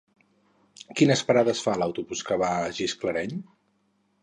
Quines 0.99 1.21
parades 1.27 1.61
fa 1.67 1.77
l'autobús 1.83 2.25
que 2.31 2.39
va 2.45 2.51
a 2.65 2.73
Gisclareny? 2.81 3.39